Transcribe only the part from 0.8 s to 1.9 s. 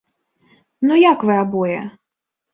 Ну як вы абое?